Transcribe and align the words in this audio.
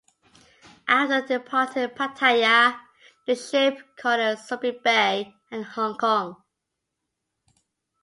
After 0.87 1.27
departing 1.27 1.89
Pattaya 1.89 2.75
the 3.27 3.35
ship 3.35 3.95
called 3.95 4.19
at 4.19 4.39
Subic 4.39 4.81
Bay 4.81 5.31
and 5.51 5.63
Hong 5.63 5.95
Kong. 5.95 6.41